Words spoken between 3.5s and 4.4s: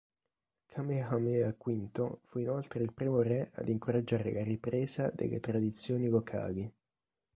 ad incoraggiare